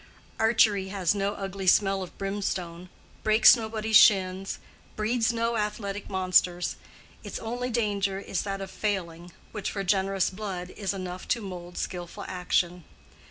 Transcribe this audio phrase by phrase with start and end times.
[0.39, 2.89] Archery has no ugly smell of brimstone;
[3.21, 4.57] breaks nobody's shins,
[4.95, 6.75] breeds no athletic monsters;
[7.23, 11.77] its only danger is that of failing, which for generous blood is enough to mould
[11.77, 12.83] skilful action.